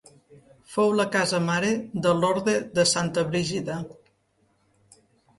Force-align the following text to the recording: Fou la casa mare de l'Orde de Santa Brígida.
Fou 0.75 0.93
la 0.99 1.03
casa 1.15 1.41
mare 1.49 1.67
de 2.05 2.13
l'Orde 2.21 2.55
de 2.79 2.85
Santa 2.93 3.25
Brígida. 3.27 3.75